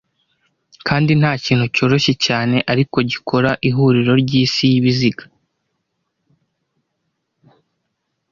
[0.87, 5.23] Kandi ntakintu cyoroshye cyane ariko gikora ihuriro ryisi yibiziga,